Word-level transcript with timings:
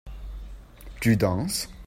Tu 0.99 1.15
danses? 1.15 1.69